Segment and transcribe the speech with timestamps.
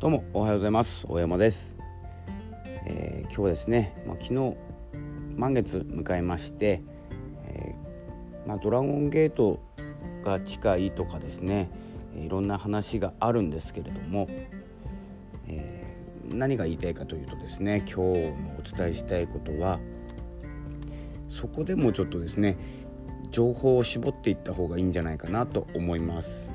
[0.00, 1.76] どうもおはようございます大山です、
[2.86, 4.56] えー、今日ですね、まあ、昨日
[5.36, 6.82] 満月迎えまして、
[7.44, 9.60] えー、まあ、ドラゴンゲート
[10.24, 11.70] が近いとかですね
[12.16, 14.26] いろんな話があるんですけれども、
[15.46, 18.02] えー、何が言いたいかというとですね今日の
[18.58, 19.80] お伝えしたいことは
[21.28, 22.56] そこでもちょっとですね
[23.32, 26.50] 情報を絞っていった方がいいんじゃないかなと思います。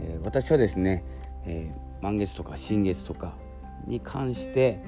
[0.00, 1.04] え、私はですね、
[1.44, 3.34] えー、満月とか新月とか
[3.86, 4.80] に関して、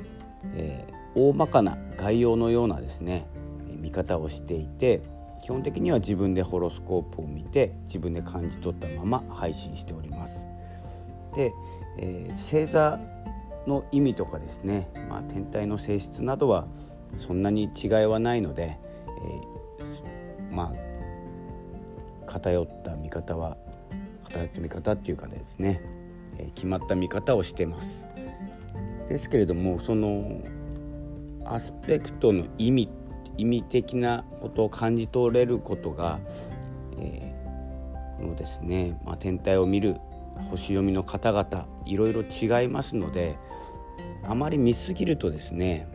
[0.55, 3.27] えー、大まかな概要のようなですね
[3.67, 5.01] 見方をしていて
[5.43, 10.47] 基本的には自分でホロスコープを見て自分で感じ取ったまま配信しております。
[11.37, 11.53] で、
[11.99, 12.99] えー、星座
[13.67, 16.67] の意味とかですね、まあ、天体の性質などは
[17.19, 18.79] そんなに違いはないので、
[19.79, 20.95] えー、まあ
[22.27, 23.57] 偏った見方は
[24.25, 25.83] 偏った見方っていうかですね、
[26.55, 28.07] 決まった見方をしてます。
[29.09, 30.41] ですけれどもその
[31.45, 32.89] アスペクトの意味
[33.37, 36.21] 意味的なことを感じ取れることが、
[36.99, 39.97] えー、のですね、まあ、天体を見る
[40.51, 43.37] 星読みの方々いろいろ違いますので
[44.27, 45.89] あまり見すぎるとですね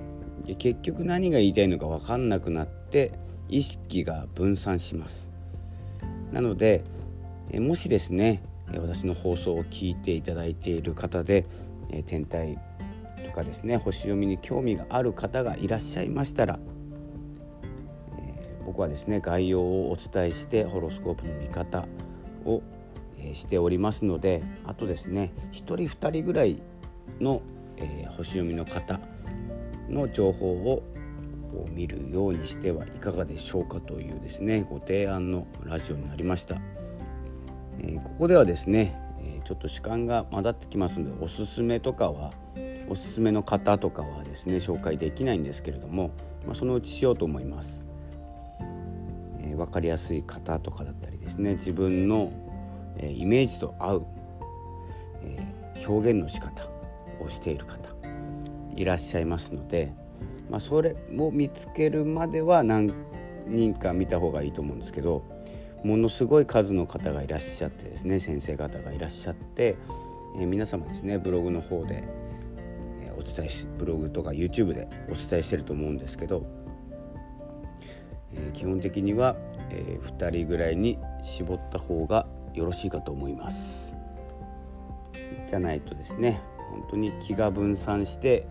[0.57, 3.13] 結局何が言いたいのか分かんなくなって
[3.47, 5.29] 意識が分散します
[6.31, 6.83] なので
[7.53, 8.43] もしですね
[8.77, 11.45] 私の放送を聞いていただいている方で
[12.05, 12.57] 天体
[13.25, 16.59] とかですね星読みに興味がある方がいらっしゃいましたら
[18.65, 21.87] 僕はですね概要をお伝えしてホロスコープの見方
[22.45, 22.61] を
[23.33, 26.61] しておりますのであとですね1人2人ぐらい
[27.19, 27.41] の、
[27.77, 28.99] え、星読みの方
[29.89, 30.83] の情報を
[31.71, 36.61] 見るようにしてはいかがでしょうかというですねご提案のラジオになりました、
[37.83, 42.33] え、ここではですね、え、ちょっと時間が混ざってきますのでおすすめとかは
[42.89, 46.11] おすすめの方とかはですね紹介できないんですけれども、
[46.45, 47.79] まあ、そのうちしようと思います、
[49.41, 52.31] えー、分かりやすい方とかだったりですね自分の、
[52.97, 54.05] えイメージと合う、
[55.23, 56.67] え表現の仕方
[57.21, 57.89] をしている方
[58.75, 59.93] いらっしゃいますので、
[60.49, 62.91] まあ、それを見つけるまでは何
[63.47, 65.23] 人か見た方がいいと思うんですけど
[65.83, 69.77] ものすごい数の方がいらっしゃってですね先生方がいらっしゃって、
[70.37, 72.03] えー、皆様ですねブログの方で、
[73.01, 76.45] えー、お伝えしブログとか YouTube でお伝えしてると思うんですけど、
[78.33, 79.35] えー、基本的には、
[79.69, 83.93] え、2人ぐらいに絞った方がよろしいかと思います。
[85.47, 88.45] じゃないとですね本当に気が分散して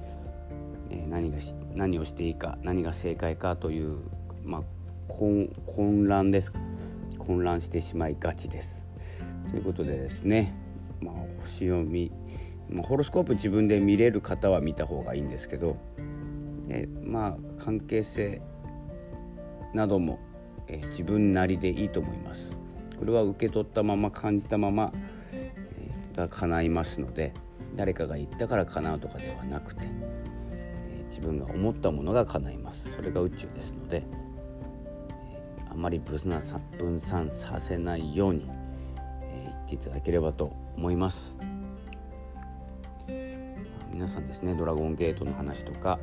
[0.91, 1.39] え何が
[1.75, 3.99] 何をしていいか何が正解かという、
[4.45, 4.63] まあ、
[5.09, 6.59] 混乱ですか
[7.29, 8.83] 混乱してしまいがちです。
[9.51, 10.55] ということでですね、
[11.03, 12.11] まあ、星読み、
[12.71, 15.77] まあ、ホロスコープ自分で見れる方は見た方がいいんですけど、
[16.71, 18.41] えまあ関係性
[19.75, 20.19] なども、
[20.69, 22.57] え自分なりでいいと思います。
[22.99, 24.91] これは受け取ったまま感じたまま、
[25.33, 25.53] え
[26.17, 27.35] が叶いますので
[27.77, 29.83] 誰かが言ったから叶うとかではなくて
[30.51, 34.03] え自分が思ったものが叶いますそれが宇宙ですので
[35.79, 38.51] あまり分散分散させないように、
[39.23, 41.37] え言っていただければと思います。
[43.93, 46.01] 皆さんですねドラゴンゲートの話とか、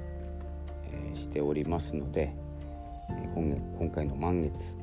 [0.86, 2.34] えー、しておりますので、
[3.10, 4.78] え今今回の満月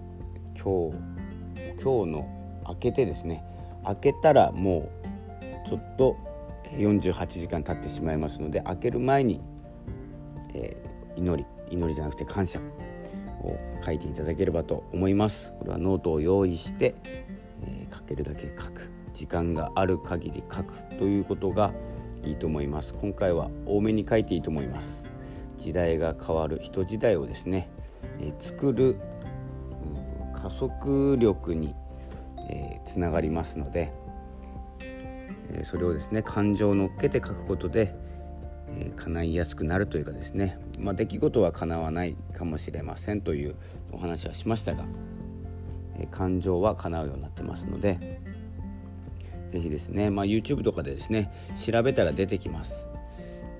[0.62, 3.42] 今日今日の明けてですね
[3.86, 4.90] 明けたらも
[5.64, 6.18] うちょっと
[6.72, 9.40] 48時間経ってしまいますので開ける前に
[10.54, 12.60] えー、祈り祈りじゃなくて感謝。
[13.44, 15.52] を書いていただければと思います。
[15.58, 16.94] これはノートを用意して、
[17.62, 18.90] えー、書けるだけ書く。
[19.12, 21.72] 時間がある限り書くということが
[22.24, 22.94] いいと思います。
[22.94, 25.02] 今回は多めに書いていいと思います。
[25.58, 27.68] 時代が変わる人時代をですね、
[28.20, 28.96] えー、作る
[30.34, 31.74] 加速力に、
[32.50, 33.92] えー、つながりますので、
[35.50, 37.94] えー、それをですね感情を乗っけて書くことで
[38.78, 43.56] えー、叶いやすくなるというかですね、まあ、出来事は叶わないかもしれませんという
[43.92, 44.84] お話はしましたが、
[45.98, 48.20] えー、感情は叶うようになってますので
[49.52, 52.72] 是非ですね、まあ、YouTube とかでですね調べたら出てきます、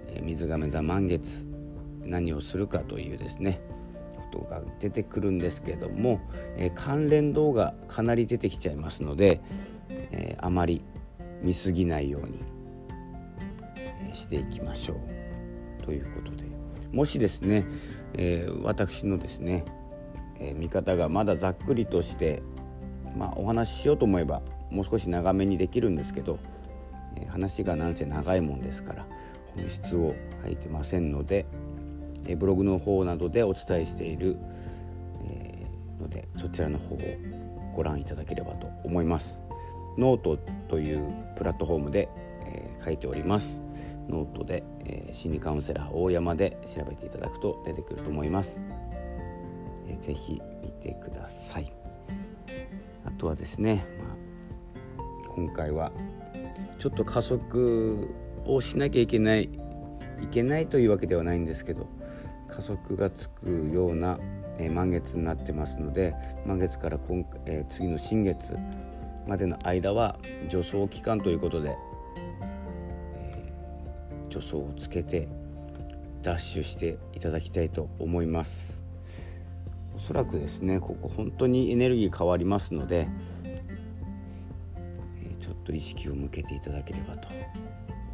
[0.08, 1.44] えー、水亀座満月
[2.04, 3.60] 何をするかというですね
[4.32, 6.20] ことが出てくるんですけども、
[6.56, 9.40] えー、関連動画かなり出てきちゃいますので、
[10.10, 10.82] え、あまり
[11.42, 12.38] 見過ぎないように
[14.32, 16.46] していきましょうということで
[16.90, 17.66] もしですね、
[18.14, 19.64] えー、私のですね、
[20.38, 22.42] えー、見方がまだざっくりとして、
[23.16, 24.40] まあ、お話ししようと思えば
[24.70, 26.38] もう少し長めにできるんですけど、
[27.18, 29.06] え話がなんせ長いもんですから
[29.54, 31.44] 本質を吐いてませんので、
[32.26, 34.38] えブログの方などでお伝えしている、
[35.28, 35.66] え
[36.00, 36.98] のでそちらの方を
[37.76, 39.38] ご覧いただければと思います。
[39.98, 40.38] ノート
[40.70, 41.06] という
[41.36, 42.08] プラットフォームで、
[42.46, 43.61] え書いております。
[44.08, 48.60] ノートで、え心理カウンセラー大山で調べていただくと出てくると思います。
[49.88, 51.72] えー、ぜひ見てください。
[53.04, 53.84] あとはですね、
[54.96, 55.92] まあ、今回は
[56.78, 58.14] ちょっと加速
[58.44, 59.50] をしなきゃいけない
[60.20, 61.88] いけないというわけではないんですけど
[62.48, 64.18] 加速がつくような、
[64.58, 66.14] えー、満月になってますので
[66.46, 68.56] 満月から今、えー、次の新月
[69.26, 70.16] までの間は
[70.48, 71.76] 助走期間ということで、
[74.32, 75.28] 助走をつけて
[76.22, 78.80] ダッシュしていただきたいと思います。
[79.94, 83.08] おそらくですねここ本当にエネルギー変わりますので、
[85.40, 87.28] ちょっと意識を向けていただければと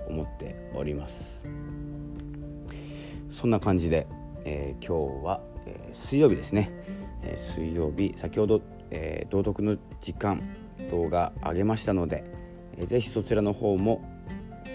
[0.09, 1.43] 思っております。
[3.31, 4.09] そんな感じで、
[4.44, 6.73] えー、今日は、えー、水曜日ですね、
[7.23, 8.61] えー、水曜日先ほど、
[8.91, 10.43] え、道徳の時間
[10.91, 12.25] 動画上げましたので、
[12.76, 14.18] えー、ぜひそちらの方も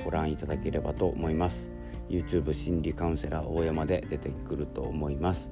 [0.03, 1.69] ご覧いただければと思います。
[2.09, 5.51] YouTube 心理カウンセラー大山で出てくると思います、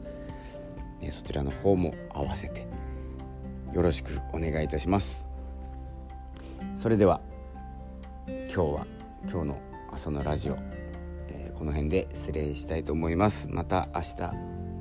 [1.02, 2.68] え、そちらの方も合わせて
[3.74, 5.26] よろしくお願いいたします。
[6.78, 7.22] それでは
[8.28, 8.88] 今日は
[9.30, 9.58] 今日の
[9.92, 10.58] 朝のラジオ、
[11.30, 13.48] えー、この辺で失礼したいと思います。
[13.50, 14.34] また明日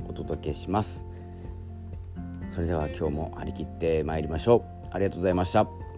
[0.08, 1.06] お届けします。
[2.50, 4.86] それでは今日も張り切ってまいりましょう。
[4.90, 5.89] ありがとうございました。